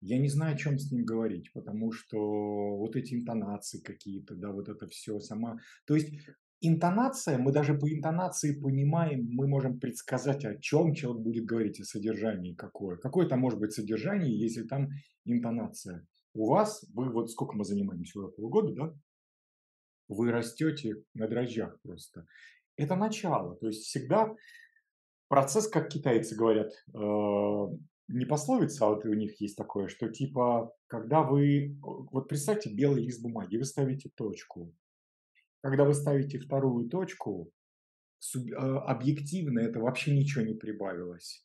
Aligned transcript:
Я 0.00 0.18
не 0.18 0.28
знаю, 0.28 0.54
о 0.54 0.58
чем 0.58 0.78
с 0.78 0.92
ним 0.92 1.04
говорить, 1.04 1.52
потому 1.52 1.90
что 1.92 2.18
вот 2.76 2.94
эти 2.94 3.14
интонации 3.14 3.80
какие-то, 3.80 4.34
да, 4.36 4.52
вот 4.52 4.68
это 4.68 4.86
все 4.86 5.18
сама. 5.18 5.58
То 5.86 5.96
есть 5.96 6.12
интонация, 6.60 7.38
мы 7.38 7.52
даже 7.52 7.74
по 7.74 7.92
интонации 7.92 8.52
понимаем, 8.52 9.28
мы 9.32 9.48
можем 9.48 9.80
предсказать, 9.80 10.44
о 10.44 10.56
чем 10.56 10.94
человек 10.94 11.22
будет 11.22 11.44
говорить, 11.46 11.80
о 11.80 11.84
содержании 11.84 12.54
какое. 12.54 12.96
Какое 12.96 13.28
там 13.28 13.40
может 13.40 13.58
быть 13.58 13.72
содержание, 13.72 14.38
если 14.38 14.62
там 14.62 14.90
интонация. 15.24 16.06
У 16.34 16.48
вас, 16.48 16.84
вы 16.94 17.10
вот 17.10 17.30
сколько 17.30 17.56
мы 17.56 17.64
занимаемся, 17.64 18.20
уже 18.20 18.28
полгода, 18.28 18.74
да? 18.74 18.94
Вы 20.08 20.30
растете 20.30 21.02
на 21.14 21.26
дрожжах 21.26 21.80
просто. 21.82 22.26
Это 22.76 22.94
начало. 22.94 23.56
То 23.56 23.66
есть 23.66 23.82
всегда 23.82 24.34
процесс, 25.28 25.68
как 25.68 25.88
китайцы 25.88 26.36
говорят, 26.36 26.72
э, 26.94 27.76
пословица, 28.28 28.86
а 28.86 28.88
вот 28.90 29.04
у 29.04 29.14
них 29.14 29.40
есть 29.40 29.56
такое, 29.56 29.88
что 29.88 30.08
типа, 30.08 30.72
когда 30.86 31.22
вы, 31.22 31.76
вот 31.80 32.28
представьте 32.28 32.72
белый 32.72 33.04
лист 33.04 33.22
бумаги, 33.22 33.56
вы 33.56 33.64
ставите 33.64 34.10
точку. 34.14 34.74
Когда 35.62 35.84
вы 35.84 35.94
ставите 35.94 36.38
вторую 36.38 36.88
точку, 36.88 37.50
суб, 38.18 38.50
э, 38.50 38.54
объективно 38.54 39.60
это 39.60 39.80
вообще 39.80 40.16
ничего 40.16 40.44
не 40.44 40.54
прибавилось. 40.54 41.44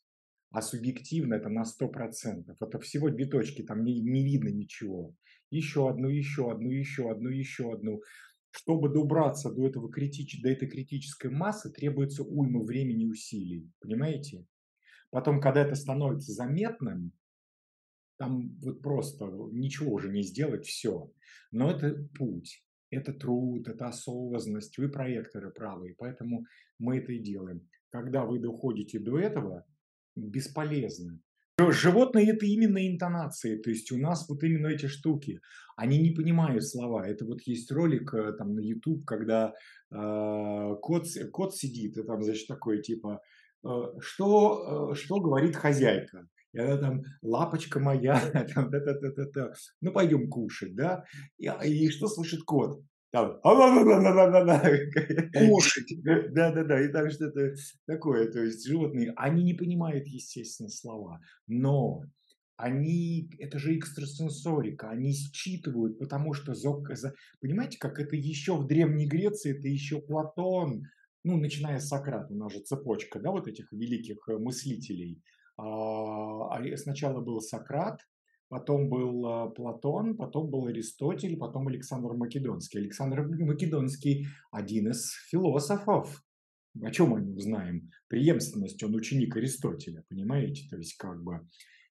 А 0.50 0.62
субъективно 0.62 1.34
это 1.34 1.48
на 1.48 1.64
100%. 1.64 2.54
Это 2.60 2.78
всего 2.78 3.10
две 3.10 3.26
точки, 3.26 3.62
там 3.62 3.82
не, 3.84 4.00
не 4.00 4.24
видно 4.24 4.50
ничего. 4.50 5.14
Еще 5.50 5.88
одну, 5.88 6.08
еще 6.08 6.52
одну, 6.52 6.70
еще 6.70 7.10
одну, 7.10 7.28
еще 7.30 7.72
одну. 7.72 8.02
Чтобы 8.50 8.88
добраться 8.88 9.50
до, 9.50 9.66
этого 9.66 9.90
критич... 9.90 10.40
до 10.42 10.48
этой 10.48 10.68
критической 10.68 11.30
массы, 11.30 11.72
требуется 11.72 12.22
уйма 12.22 12.62
времени 12.62 13.02
и 13.04 13.10
усилий. 13.10 13.68
Понимаете? 13.80 14.46
Потом, 15.14 15.40
когда 15.40 15.62
это 15.62 15.76
становится 15.76 16.32
заметным, 16.32 17.12
там 18.18 18.58
вот 18.60 18.82
просто 18.82 19.26
ничего 19.52 19.92
уже 19.92 20.08
не 20.10 20.24
сделать, 20.24 20.66
все. 20.66 21.08
Но 21.52 21.70
это 21.70 22.08
путь, 22.18 22.64
это 22.90 23.12
труд, 23.12 23.68
это 23.68 23.86
осознанность, 23.86 24.76
вы 24.76 24.88
проекторы 24.88 25.52
правые, 25.52 25.94
поэтому 25.96 26.46
мы 26.80 26.98
это 26.98 27.12
и 27.12 27.20
делаем. 27.20 27.60
Когда 27.90 28.24
вы 28.24 28.40
доходите 28.40 28.98
до 28.98 29.20
этого, 29.20 29.64
бесполезно. 30.16 31.20
Животные 31.60 32.32
это 32.32 32.44
именно 32.46 32.84
интонации, 32.84 33.62
то 33.62 33.70
есть 33.70 33.92
у 33.92 33.98
нас 33.98 34.28
вот 34.28 34.42
именно 34.42 34.66
эти 34.66 34.86
штуки, 34.86 35.40
они 35.76 36.00
не 36.00 36.10
понимают 36.10 36.66
слова. 36.66 37.06
Это 37.06 37.24
вот 37.24 37.40
есть 37.42 37.70
ролик 37.70 38.12
э, 38.14 38.32
там 38.32 38.56
на 38.56 38.60
YouTube, 38.60 39.04
когда 39.04 39.54
э, 39.92 40.74
кот, 40.82 41.06
кот 41.30 41.54
сидит, 41.54 41.96
и 41.98 42.02
там, 42.02 42.20
значит, 42.24 42.48
такое 42.48 42.82
типа, 42.82 43.20
что, 44.00 44.90
э, 44.92 44.94
что 44.94 45.20
говорит 45.20 45.56
хозяйка? 45.56 46.26
И 46.52 46.58
она 46.58 46.76
там, 46.76 47.02
лапочка 47.22 47.80
моя, 47.80 48.20
там, 48.54 48.70
та 48.70 48.78
-та 48.78 48.94
-та 49.00 49.10
-та 49.16 49.26
-та. 49.32 49.52
ну 49.80 49.92
пойдем 49.92 50.28
кушать, 50.28 50.74
да? 50.74 51.04
И, 51.38 51.46
и 51.64 51.90
что 51.90 52.06
слышит 52.06 52.44
кот? 52.44 52.80
Там, 53.10 53.38
кушать. 55.48 56.02
Да, 56.02 56.52
да, 56.52 56.64
да. 56.64 56.80
И 56.80 56.88
там 56.88 57.10
что-то 57.10 57.54
такое. 57.86 58.30
То 58.32 58.40
есть 58.40 58.66
животные, 58.66 59.12
они 59.16 59.44
не 59.44 59.54
понимают, 59.54 60.06
естественно, 60.08 60.68
слова. 60.68 61.20
Но 61.46 62.02
они, 62.56 63.30
это 63.38 63.58
же 63.58 63.76
экстрасенсорика, 63.76 64.90
они 64.90 65.12
считывают, 65.12 65.98
потому 65.98 66.34
что, 66.34 66.54
понимаете, 67.40 67.78
как 67.78 67.98
это 67.98 68.16
еще 68.16 68.56
в 68.56 68.66
Древней 68.66 69.06
Греции, 69.06 69.58
это 69.58 69.68
еще 69.68 70.00
Платон, 70.00 70.82
ну, 71.24 71.38
начиная 71.38 71.80
с 71.80 71.88
Сократа, 71.88 72.32
у 72.32 72.36
нас 72.36 72.52
же 72.52 72.60
цепочка, 72.60 73.18
да, 73.18 73.30
вот 73.30 73.48
этих 73.48 73.72
великих 73.72 74.28
э, 74.28 74.36
мыслителей. 74.36 75.22
А, 75.56 76.54
а 76.54 76.76
сначала 76.76 77.20
был 77.20 77.40
Сократ, 77.40 78.00
потом 78.48 78.90
был 78.90 79.26
а, 79.26 79.48
Платон, 79.48 80.16
потом 80.16 80.50
был 80.50 80.66
Аристотель, 80.66 81.38
потом 81.38 81.68
Александр 81.68 82.12
Македонский. 82.12 82.78
Александр 82.78 83.22
Македонский– 83.22 84.26
один 84.52 84.90
из 84.90 85.12
философов. 85.30 86.22
О 86.82 86.90
чем 86.90 87.10
мы 87.10 87.40
знаем? 87.40 87.90
Преемственность, 88.08 88.82
он 88.82 88.94
ученик 88.94 89.36
Аристотеля, 89.36 90.04
понимаете? 90.08 90.68
То 90.68 90.76
есть 90.76 90.96
как 90.96 91.22
бы 91.22 91.40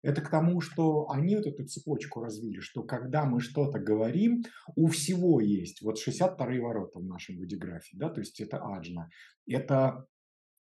это 0.04 0.22
к 0.22 0.30
тому, 0.30 0.62
что 0.62 1.10
они 1.10 1.36
вот 1.36 1.48
эту 1.48 1.66
цепочку 1.66 2.22
развили, 2.22 2.60
что 2.60 2.84
когда 2.84 3.26
мы 3.26 3.40
что-то 3.40 3.80
говорим, 3.80 4.44
у 4.76 4.88
всего 4.88 5.40
есть 5.40 5.82
вот 5.82 5.98
62-е 5.98 6.62
ворота 6.62 7.00
в 7.00 7.06
нашем 7.06 7.38
видеографии, 7.38 7.96
да, 7.96 8.10
то 8.10 8.20
есть 8.20 8.40
это 8.40 8.58
аджна. 8.58 9.10
Это 9.48 10.06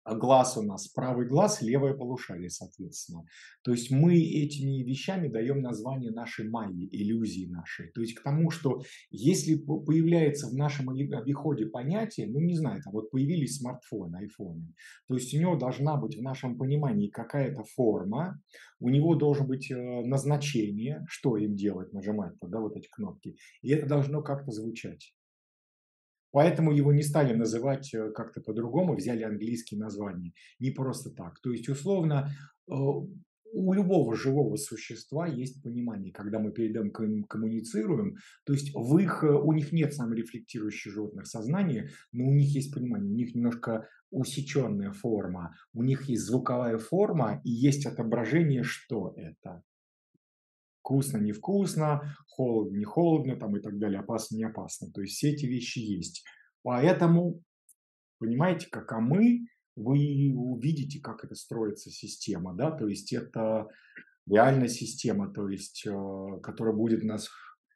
глаз 0.05 0.57
у 0.57 0.63
нас 0.63 0.89
правый 0.89 1.27
глаз, 1.27 1.63
левое 1.63 1.95
полушарие, 1.95 2.51
соответственно. 2.51 3.25
То 3.63 3.73
есть 3.73 3.91
мы 3.91 4.19
этими 4.19 4.83
вещами 4.83 5.29
даем 5.29 5.61
название 5.61 6.11
нашей 6.11 6.49
майи, 6.49 6.89
иллюзии 6.91 7.47
нашей. 7.47 7.91
То 7.93 8.01
есть 8.01 8.15
к 8.15 8.23
тому, 8.23 8.51
что 8.51 8.83
если 9.11 9.55
появляется 9.55 10.49
в 10.49 10.55
нашем 10.55 10.91
обиходе 10.91 11.67
понятие, 11.67 12.29
ну 12.29 12.41
не 12.41 12.57
знаю, 12.57 12.83
там 12.83 12.93
вот 12.93 13.11
появились 13.11 13.59
смартфоны, 13.59 14.17
айфоны, 14.17 14.75
то 15.09 15.15
есть 15.15 15.35
у 15.35 15.39
него 15.39 15.57
должна 15.57 15.97
быть 15.97 16.17
в 16.17 16.23
нашем 16.23 16.59
понимании 16.59 17.09
какая-то 17.09 17.63
форма, 17.65 18.41
у 18.81 18.89
него 18.89 19.15
должно 19.15 19.47
быть 19.47 19.71
э, 19.71 19.77
назначение, 19.77 21.05
что 21.09 21.37
им 21.37 21.55
делать, 21.55 21.93
нажимать 21.93 22.33
да, 22.43 22.61
вот 22.61 22.77
эти 22.77 22.89
кнопки, 22.89 23.37
и 23.63 23.71
это 23.71 23.87
должно 23.87 24.23
как-то 24.23 24.51
звучать. 24.51 25.15
Поэтому 26.33 26.73
его 26.73 26.93
не 26.93 27.03
стали 27.03 27.35
называть 27.35 27.95
э, 27.95 28.11
как-то 28.11 28.41
по-другому, 28.41 28.95
взяли 28.95 29.23
английские 29.23 29.79
названия. 29.79 30.33
Не 30.59 30.71
просто 30.71 31.11
так. 31.11 31.39
То 31.41 31.53
есть, 31.53 31.69
условно, 31.69 32.31
э, 32.69 32.75
у 32.75 33.75
любого 33.75 34.17
живого 34.17 34.57
существа 34.57 35.27
есть 35.27 35.63
понимание, 35.63 36.13
когда 36.13 36.39
мы 36.39 36.53
перед 36.53 36.75
ним 36.75 37.25
коммуницируем. 37.25 38.17
То 38.45 38.55
есть 38.55 38.75
в 38.75 38.99
их, 38.99 39.23
э, 39.23 39.29
у 39.29 39.53
них 39.53 39.73
нет 39.73 39.93
саморефлектирующих 39.93 40.93
животных 40.93 41.27
сознания, 41.27 41.91
но 42.13 42.25
у 42.25 42.33
них 42.33 42.49
есть 42.55 42.75
понимание, 42.75 43.13
у 43.13 43.17
них 43.17 43.35
немножко 43.35 43.89
усеченная 44.11 44.93
форма, 44.93 45.55
у 45.75 45.83
них 45.83 46.05
есть 46.05 46.25
звуковая 46.25 46.79
форма 46.79 47.41
и 47.45 47.51
есть 47.51 47.87
отображение, 47.87 48.63
что 48.63 49.15
это 49.17 49.63
вкусно, 50.83 51.19
невкусно, 51.19 52.17
холодно, 52.27 52.77
не 52.77 52.85
холодно 52.85 53.37
там 53.37 53.57
и 53.57 53.61
так 53.61 53.79
далее, 53.79 54.01
опасно, 54.01 54.37
не 54.37 54.45
опасно. 54.45 54.91
То 54.91 55.01
есть 55.01 55.15
все 55.15 55.31
эти 55.31 55.47
вещи 55.47 55.79
есть. 55.79 56.25
Поэтому, 56.63 57.41
понимаете, 58.19 58.67
как 58.71 58.93
а 58.93 59.01
мы, 59.01 59.47
вы 59.77 60.33
увидите, 60.35 61.01
как 61.01 61.25
это 61.25 61.35
строится 61.35 61.91
система, 61.91 62.55
да, 62.55 62.71
то 62.73 62.89
есть 62.89 63.13
это 63.13 63.69
реальная 64.27 64.69
система, 64.69 65.33
то 65.33 65.49
есть, 65.49 65.87
э, 65.87 66.41
которая 66.43 66.75
будет 66.75 67.05
нас, 67.05 67.31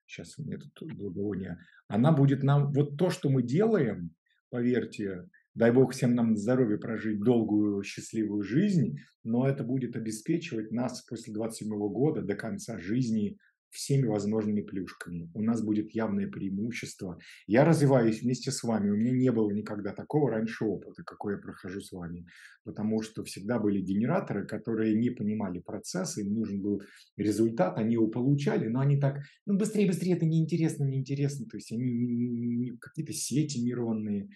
сейчас 0.06 0.38
у 0.38 0.42
меня 0.42 0.58
тут 0.74 0.92
благовоние, 0.94 1.58
она 1.88 2.12
будет 2.12 2.42
нам, 2.42 2.72
вот 2.72 2.96
то, 2.96 3.10
что 3.10 3.30
мы 3.30 3.42
делаем, 3.42 4.14
поверьте, 4.50 5.28
Дай 5.56 5.72
Бог 5.72 5.94
всем 5.94 6.14
нам 6.14 6.36
здоровья 6.36 6.76
прожить 6.76 7.18
долгую 7.18 7.82
счастливую 7.82 8.42
жизнь, 8.42 8.98
но 9.24 9.48
это 9.48 9.64
будет 9.64 9.96
обеспечивать 9.96 10.70
нас 10.70 11.00
после 11.00 11.32
27 11.32 11.70
года 11.88 12.20
до 12.20 12.34
конца 12.34 12.78
жизни 12.78 13.38
всеми 13.70 14.04
возможными 14.04 14.60
плюшками. 14.60 15.30
У 15.32 15.40
нас 15.40 15.64
будет 15.64 15.94
явное 15.94 16.26
преимущество. 16.26 17.18
Я 17.46 17.64
развиваюсь 17.64 18.20
вместе 18.20 18.50
с 18.50 18.62
вами. 18.62 18.90
У 18.90 18.96
меня 18.96 19.12
не 19.12 19.32
было 19.32 19.50
никогда 19.50 19.94
такого 19.94 20.30
раньше 20.30 20.66
опыта, 20.66 21.02
какой 21.04 21.36
я 21.36 21.38
прохожу 21.38 21.80
с 21.80 21.90
вами. 21.90 22.26
Потому 22.62 23.00
что 23.00 23.24
всегда 23.24 23.58
были 23.58 23.80
генераторы, 23.80 24.46
которые 24.46 24.94
не 24.94 25.08
понимали 25.08 25.60
процесса, 25.60 26.20
им 26.20 26.34
нужен 26.34 26.60
был 26.60 26.82
результат, 27.16 27.78
они 27.78 27.94
его 27.94 28.08
получали, 28.08 28.68
но 28.68 28.80
они 28.80 29.00
так, 29.00 29.22
ну 29.46 29.56
быстрее, 29.56 29.86
быстрее, 29.86 30.16
это 30.16 30.26
неинтересно, 30.26 30.84
неинтересно. 30.84 31.46
То 31.46 31.56
есть 31.56 31.72
они 31.72 32.76
какие-то 32.78 33.14
сети 33.14 33.58
нейронные, 33.58 34.28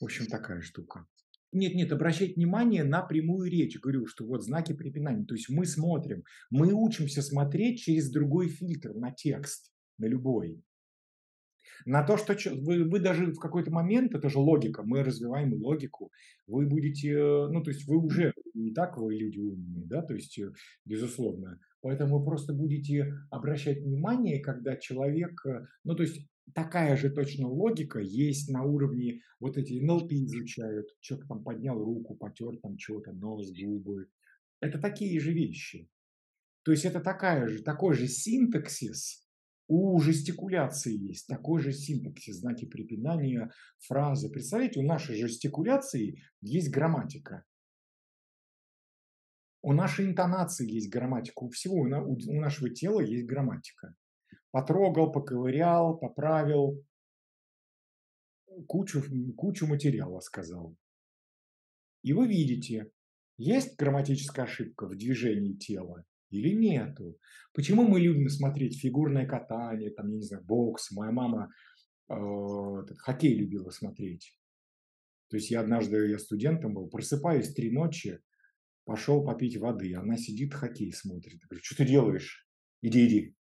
в 0.00 0.04
общем, 0.04 0.26
такая 0.26 0.60
штука. 0.60 1.06
Нет, 1.52 1.74
нет, 1.74 1.92
обращать 1.92 2.36
внимание 2.36 2.84
на 2.84 3.02
прямую 3.02 3.50
речь. 3.50 3.78
Говорю, 3.80 4.06
что 4.06 4.26
вот 4.26 4.44
знаки 4.44 4.74
препинания. 4.74 5.24
То 5.24 5.34
есть 5.34 5.48
мы 5.48 5.64
смотрим, 5.64 6.24
мы 6.50 6.72
учимся 6.72 7.22
смотреть 7.22 7.80
через 7.80 8.10
другой 8.10 8.48
фильтр 8.48 8.92
на 8.94 9.12
текст, 9.12 9.72
на 9.96 10.06
любой. 10.06 10.62
На 11.86 12.02
то, 12.02 12.16
что 12.16 12.34
вы, 12.54 12.84
вы 12.84 13.00
даже 13.00 13.32
в 13.32 13.38
какой-то 13.38 13.70
момент, 13.70 14.14
это 14.14 14.28
же 14.28 14.38
логика, 14.38 14.82
мы 14.82 15.02
развиваем 15.02 15.54
логику, 15.54 16.10
вы 16.46 16.66
будете, 16.66 17.14
ну, 17.16 17.62
то 17.62 17.70
есть 17.70 17.86
вы 17.86 17.98
уже 17.98 18.32
не 18.54 18.72
так 18.72 18.98
вы 18.98 19.14
люди 19.14 19.38
умные, 19.38 19.86
да, 19.86 20.02
то 20.02 20.14
есть, 20.14 20.38
э, 20.38 20.50
безусловно. 20.84 21.60
Поэтому 21.80 22.18
вы 22.18 22.24
просто 22.24 22.52
будете 22.52 23.14
обращать 23.30 23.78
внимание, 23.78 24.40
когда 24.40 24.76
человек, 24.76 25.40
э, 25.46 25.66
ну, 25.84 25.94
то 25.94 26.02
есть 26.02 26.26
такая 26.54 26.96
же 26.96 27.10
точно 27.10 27.48
логика 27.48 28.00
есть 28.00 28.50
на 28.50 28.62
уровне, 28.62 29.22
вот 29.40 29.56
эти 29.56 29.80
НЛП 29.80 30.12
изучают, 30.12 30.88
человек 31.00 31.28
там 31.28 31.42
поднял 31.42 31.78
руку, 31.78 32.14
потер 32.14 32.58
там 32.62 32.78
что-то, 32.78 33.12
нос, 33.12 33.50
губы. 33.52 34.08
Это 34.60 34.78
такие 34.78 35.18
же 35.20 35.32
вещи. 35.32 35.88
То 36.64 36.72
есть 36.72 36.84
это 36.84 37.00
такая 37.00 37.48
же, 37.48 37.62
такой 37.62 37.94
же 37.94 38.08
синтаксис 38.08 39.24
у 39.68 40.00
жестикуляции 40.00 40.96
есть, 40.96 41.26
такой 41.26 41.60
же 41.60 41.72
синтаксис, 41.72 42.36
знаки 42.36 42.64
препинания, 42.64 43.50
фразы. 43.78 44.30
Представляете, 44.30 44.80
у 44.80 44.82
нашей 44.82 45.16
жестикуляции 45.16 46.22
есть 46.40 46.70
грамматика. 46.70 47.44
У 49.60 49.74
нашей 49.74 50.06
интонации 50.06 50.70
есть 50.70 50.88
грамматика, 50.88 51.42
у 51.42 51.50
всего, 51.50 51.76
у 51.80 52.40
нашего 52.40 52.70
тела 52.70 53.00
есть 53.00 53.26
грамматика. 53.26 53.94
Потрогал, 54.50 55.12
поковырял, 55.12 55.98
поправил, 55.98 56.82
кучу, 58.66 59.02
кучу 59.36 59.66
материала 59.66 60.20
сказал. 60.20 60.76
И 62.02 62.12
вы 62.12 62.26
видите, 62.26 62.90
есть 63.36 63.76
грамматическая 63.76 64.44
ошибка 64.44 64.86
в 64.86 64.96
движении 64.96 65.54
тела 65.54 66.04
или 66.30 66.54
нету. 66.54 67.18
Почему 67.52 67.86
мы 67.86 68.00
любим 68.00 68.28
смотреть 68.28 68.80
фигурное 68.80 69.26
катание, 69.26 69.90
там, 69.90 70.08
я 70.08 70.16
не 70.16 70.22
знаю, 70.22 70.44
бокс. 70.44 70.90
Моя 70.92 71.12
мама 71.12 71.50
э, 72.08 72.14
хоккей 72.98 73.34
любила 73.34 73.70
смотреть. 73.70 74.38
То 75.28 75.36
есть 75.36 75.50
я 75.50 75.60
однажды, 75.60 76.08
я 76.08 76.18
студентом 76.18 76.74
был, 76.74 76.88
просыпаюсь 76.88 77.52
три 77.52 77.70
ночи, 77.70 78.20
пошел 78.84 79.24
попить 79.24 79.58
воды, 79.58 79.94
она 79.94 80.16
сидит, 80.16 80.54
хоккей 80.54 80.92
смотрит. 80.92 81.34
Я 81.34 81.46
говорю, 81.48 81.62
что 81.62 81.76
ты 81.76 81.84
делаешь? 81.86 82.48
Иди, 82.80 83.06
иди. 83.06 83.36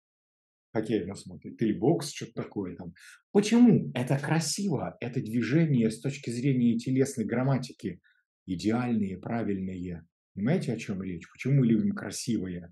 Хоккей 0.73 1.03
она 1.03 1.15
смотрит. 1.15 1.61
Или 1.61 1.73
бокс, 1.73 2.11
что-то 2.11 2.33
такое 2.43 2.75
там. 2.75 2.93
Почему? 3.31 3.91
Это 3.93 4.17
красиво. 4.17 4.97
Это 4.99 5.21
движение 5.21 5.89
с 5.89 5.99
точки 5.99 6.29
зрения 6.29 6.77
телесной 6.77 7.25
грамматики. 7.25 8.01
Идеальные, 8.45 9.17
правильные. 9.17 10.05
Понимаете, 10.33 10.73
о 10.73 10.77
чем 10.77 11.01
речь? 11.01 11.29
Почему 11.31 11.59
мы 11.59 11.67
любим 11.67 11.93
красивые 11.93 12.71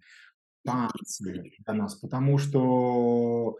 танцы 0.64 1.44
для 1.66 1.74
нас? 1.74 1.96
Потому 1.96 2.38
что 2.38 3.58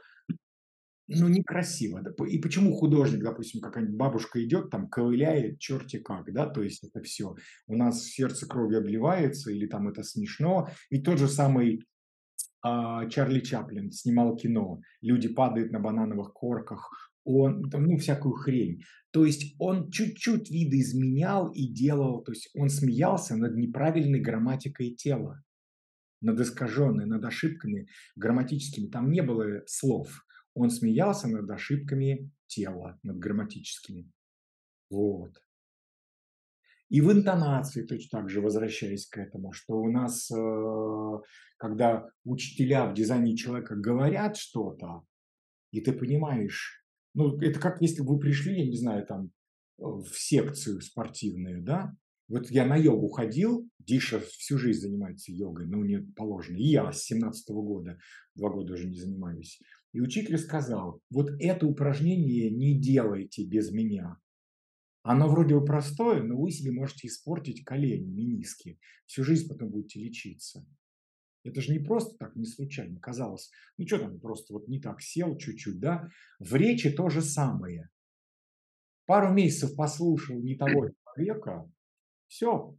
ну, 1.08 1.28
некрасиво. 1.28 2.04
И 2.28 2.40
почему 2.40 2.74
художник, 2.74 3.24
допустим, 3.24 3.62
какая-нибудь 3.62 3.96
бабушка 3.96 4.44
идет, 4.44 4.72
там, 4.72 4.90
ковыляет, 4.90 5.60
черти 5.60 6.00
как, 6.00 6.32
да, 6.34 6.48
то 6.48 6.64
есть 6.64 6.84
это 6.84 7.02
все. 7.04 7.36
У 7.68 7.76
нас 7.76 8.06
сердце 8.06 8.48
кровью 8.48 8.80
обливается, 8.80 9.52
или 9.52 9.68
там 9.68 9.88
это 9.88 10.04
смешно. 10.04 10.70
И 10.90 11.00
тот 11.00 11.20
же 11.20 11.28
самый 11.28 11.84
Чарли 13.10 13.42
Чаплин 13.42 13.92
снимал 13.92 14.36
кино. 14.36 14.82
Люди 15.02 15.28
падают 15.28 15.72
на 15.72 15.80
банановых 15.80 16.34
корках, 16.34 16.90
он, 17.26 17.70
там, 17.70 17.86
ну, 17.86 17.98
всякую 17.98 18.36
хрень. 18.36 18.84
То 19.12 19.26
есть 19.26 19.56
он 19.60 19.90
чуть-чуть 19.90 20.50
видоизменял 20.50 21.52
и 21.52 21.68
делал, 21.68 22.24
то 22.24 22.32
есть 22.32 22.50
он 22.54 22.70
смеялся 22.70 23.36
над 23.36 23.56
неправильной 23.56 24.20
грамматикой 24.20 24.92
тела, 24.92 25.44
над 26.22 26.40
искаженной, 26.40 27.06
над 27.06 27.26
ошибками 27.26 27.88
грамматическими. 28.16 28.88
Там 28.88 29.12
не 29.12 29.22
было 29.22 29.64
слов. 29.66 30.26
Он 30.54 30.70
смеялся 30.70 31.28
над 31.28 31.50
ошибками 31.50 32.32
тела, 32.48 33.00
над 33.04 33.18
грамматическими. 33.18 34.12
Вот. 34.90 35.34
И 36.90 37.02
в 37.02 37.12
интонации 37.12 37.84
точно 37.84 38.20
так 38.20 38.30
же, 38.30 38.42
возвращаясь 38.42 39.08
к 39.08 39.18
этому, 39.18 39.52
что 39.52 39.76
у 39.76 39.90
нас, 39.92 40.30
э, 40.32 41.18
когда 41.58 42.08
учителя 42.24 42.86
в 42.86 42.94
дизайне 42.94 43.36
человека 43.36 43.76
говорят 43.76 44.38
что-то, 44.38 45.04
и 45.72 45.82
ты 45.82 45.94
понимаешь, 45.94 46.86
ну, 47.16 47.38
это 47.40 47.60
как 47.60 47.82
если 47.82 48.02
бы 48.02 48.16
вы 48.16 48.20
пришли, 48.20 48.60
я 48.60 48.68
не 48.68 48.78
знаю, 48.78 49.06
там, 49.06 49.32
в 49.78 50.08
секцию 50.14 50.82
спортивную, 50.82 51.64
да, 51.64 51.96
вот 52.28 52.50
я 52.50 52.66
на 52.66 52.76
йогу 52.76 53.10
ходил, 53.10 53.70
Диша 53.80 54.20
всю 54.20 54.58
жизнь 54.58 54.82
занимается 54.82 55.32
йогой, 55.32 55.68
ну, 55.68 55.84
не 55.84 56.00
положено. 56.00 56.58
И 56.58 56.64
я 56.64 56.92
с 56.92 57.04
17 57.04 57.50
-го 57.52 57.62
года, 57.62 58.00
два 58.36 58.50
года 58.50 58.74
уже 58.74 58.88
не 58.88 58.98
занимаюсь. 58.98 59.62
И 59.94 60.02
учитель 60.02 60.38
сказал, 60.38 61.02
вот 61.10 61.30
это 61.40 61.68
упражнение 61.68 62.50
не 62.50 62.80
делайте 62.80 63.46
без 63.46 63.72
меня. 63.72 64.18
Оно 65.08 65.30
вроде 65.30 65.54
бы 65.54 65.64
простое, 65.64 66.24
но 66.24 66.36
вы 66.36 66.50
себе 66.50 66.72
можете 66.72 67.08
испортить 67.08 67.64
колени, 67.64 68.10
мениски. 68.10 68.80
Всю 69.06 69.24
жизнь 69.24 69.48
потом 69.48 69.70
будете 69.70 70.00
лечиться. 70.00 70.66
Это 71.44 71.62
же 71.62 71.74
не 71.74 71.78
просто 71.78 72.18
так, 72.18 72.36
не 72.36 72.46
случайно. 72.48 73.00
Казалось, 73.00 73.52
ну 73.78 73.86
что 73.86 74.00
там, 74.00 74.20
просто 74.20 74.52
вот 74.54 74.68
не 74.68 74.82
так 74.82 75.04
сел 75.04 75.38
чуть-чуть, 75.38 75.80
да? 75.80 76.10
В 76.40 76.56
речи 76.56 76.90
то 76.90 77.10
же 77.10 77.22
самое. 77.22 77.92
Пару 79.06 79.32
месяцев 79.32 79.76
послушал 79.76 80.42
не 80.42 80.56
того 80.56 80.90
человека, 81.14 81.72
все, 82.26 82.76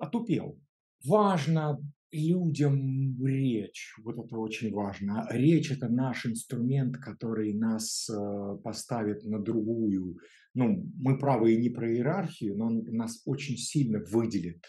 отупел. 0.00 0.58
Важно 1.04 1.78
людям 2.12 3.24
речь. 3.24 3.94
Вот 4.04 4.18
это 4.18 4.36
очень 4.36 4.72
важно. 4.72 5.26
Речь– 5.30 5.70
это 5.72 5.88
наш 5.88 6.26
инструмент, 6.26 6.98
который 6.98 7.54
нас 7.54 8.08
э, 8.08 8.58
поставит 8.62 9.24
на 9.24 9.38
другую. 9.38 10.18
Ну, 10.54 10.86
мы 10.98 11.18
правы 11.18 11.54
и 11.54 11.56
не 11.56 11.70
про 11.70 11.90
иерархию, 11.90 12.56
но 12.56 12.66
он 12.66 12.84
нас 12.84 13.22
очень 13.24 13.56
сильно 13.56 14.00
выделит 14.00 14.62